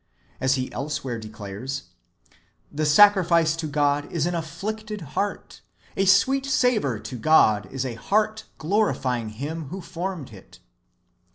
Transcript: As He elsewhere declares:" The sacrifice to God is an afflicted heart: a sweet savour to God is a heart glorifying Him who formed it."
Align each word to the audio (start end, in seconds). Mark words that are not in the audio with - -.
As 0.39 0.55
He 0.55 0.73
elsewhere 0.73 1.19
declares:" 1.19 1.83
The 2.71 2.87
sacrifice 2.87 3.55
to 3.57 3.67
God 3.67 4.11
is 4.11 4.25
an 4.25 4.33
afflicted 4.33 5.01
heart: 5.13 5.61
a 5.95 6.05
sweet 6.05 6.43
savour 6.47 6.97
to 6.97 7.15
God 7.19 7.67
is 7.71 7.85
a 7.85 7.93
heart 7.93 8.45
glorifying 8.57 9.29
Him 9.29 9.65
who 9.67 9.79
formed 9.79 10.33
it." 10.33 10.57